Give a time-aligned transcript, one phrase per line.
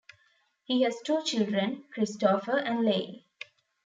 [0.63, 3.23] He has two children, Christopher and Leigh.